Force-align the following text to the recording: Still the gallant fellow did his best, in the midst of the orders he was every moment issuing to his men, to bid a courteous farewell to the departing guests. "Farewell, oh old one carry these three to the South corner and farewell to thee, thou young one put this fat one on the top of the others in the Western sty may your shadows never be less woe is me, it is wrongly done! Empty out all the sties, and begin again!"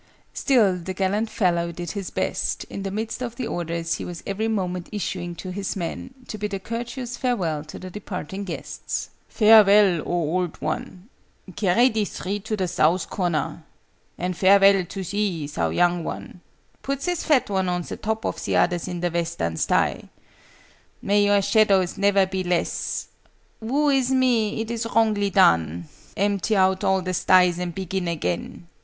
Still 0.33 0.77
the 0.77 0.95
gallant 0.95 1.29
fellow 1.29 1.71
did 1.71 1.91
his 1.91 2.09
best, 2.09 2.63
in 2.71 2.81
the 2.81 2.89
midst 2.89 3.21
of 3.21 3.35
the 3.35 3.45
orders 3.45 3.93
he 3.97 4.03
was 4.03 4.23
every 4.25 4.47
moment 4.47 4.89
issuing 4.91 5.35
to 5.35 5.51
his 5.51 5.75
men, 5.75 6.11
to 6.27 6.39
bid 6.39 6.55
a 6.55 6.59
courteous 6.59 7.17
farewell 7.17 7.63
to 7.65 7.77
the 7.77 7.91
departing 7.91 8.43
guests. 8.43 9.11
"Farewell, 9.29 9.99
oh 10.01 10.07
old 10.07 10.59
one 10.59 11.07
carry 11.55 11.87
these 11.89 12.17
three 12.17 12.39
to 12.39 12.57
the 12.57 12.67
South 12.67 13.11
corner 13.11 13.61
and 14.17 14.35
farewell 14.35 14.83
to 14.85 15.03
thee, 15.03 15.45
thou 15.45 15.69
young 15.69 16.03
one 16.03 16.41
put 16.81 17.01
this 17.01 17.23
fat 17.23 17.47
one 17.51 17.69
on 17.69 17.83
the 17.83 17.95
top 17.97 18.25
of 18.25 18.43
the 18.43 18.57
others 18.57 18.87
in 18.87 19.01
the 19.01 19.11
Western 19.11 19.55
sty 19.55 20.09
may 21.03 21.23
your 21.25 21.43
shadows 21.43 21.99
never 21.99 22.25
be 22.25 22.43
less 22.43 23.07
woe 23.59 23.89
is 23.89 24.09
me, 24.09 24.61
it 24.61 24.71
is 24.71 24.87
wrongly 24.95 25.29
done! 25.29 25.87
Empty 26.17 26.55
out 26.55 26.83
all 26.83 27.03
the 27.03 27.13
sties, 27.13 27.59
and 27.59 27.75
begin 27.75 28.07
again!" 28.07 28.67